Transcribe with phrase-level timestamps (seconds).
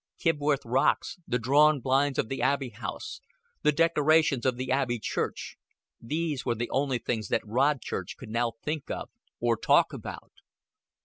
[0.17, 3.21] Kibworth Rocks, the drawn blinds of the Abbey House,
[3.61, 5.57] the decorations of the Abbey Church
[6.01, 10.31] these were the only things that Rodchurch could now think of, or talk about.